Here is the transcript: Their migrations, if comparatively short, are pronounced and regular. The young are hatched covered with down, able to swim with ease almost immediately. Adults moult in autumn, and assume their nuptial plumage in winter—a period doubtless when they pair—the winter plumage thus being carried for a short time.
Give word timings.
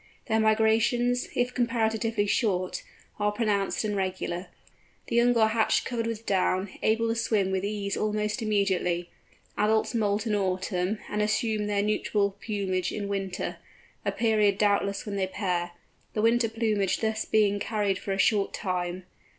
Their 0.25 0.39
migrations, 0.39 1.27
if 1.35 1.53
comparatively 1.53 2.25
short, 2.25 2.81
are 3.19 3.31
pronounced 3.31 3.83
and 3.83 3.95
regular. 3.95 4.47
The 5.05 5.15
young 5.15 5.37
are 5.37 5.49
hatched 5.49 5.85
covered 5.85 6.07
with 6.07 6.25
down, 6.25 6.71
able 6.81 7.07
to 7.09 7.13
swim 7.15 7.51
with 7.51 7.63
ease 7.63 7.95
almost 7.95 8.41
immediately. 8.41 9.11
Adults 9.59 9.93
moult 9.93 10.25
in 10.25 10.33
autumn, 10.33 10.97
and 11.07 11.21
assume 11.21 11.67
their 11.67 11.83
nuptial 11.83 12.31
plumage 12.43 12.91
in 12.91 13.09
winter—a 13.09 14.11
period 14.13 14.57
doubtless 14.57 15.05
when 15.05 15.17
they 15.17 15.27
pair—the 15.27 16.19
winter 16.23 16.49
plumage 16.49 16.99
thus 16.99 17.25
being 17.25 17.59
carried 17.59 17.99
for 17.99 18.11
a 18.11 18.17
short 18.17 18.55
time. 18.55 19.03